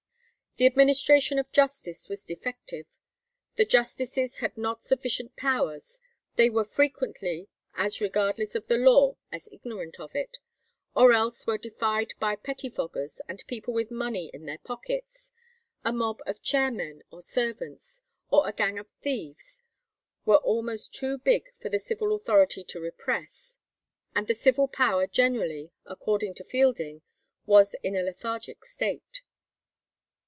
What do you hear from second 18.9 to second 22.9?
thieves, were almost too big for the civil authority to